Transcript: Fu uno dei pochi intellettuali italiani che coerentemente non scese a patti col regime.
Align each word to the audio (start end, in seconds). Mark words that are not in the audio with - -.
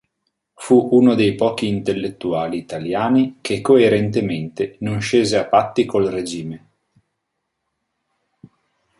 Fu 0.55 0.87
uno 0.93 1.13
dei 1.13 1.35
pochi 1.35 1.67
intellettuali 1.67 2.57
italiani 2.57 3.37
che 3.39 3.61
coerentemente 3.61 4.77
non 4.79 4.99
scese 4.99 5.37
a 5.37 5.45
patti 5.45 5.85
col 5.85 6.07
regime. 6.07 6.67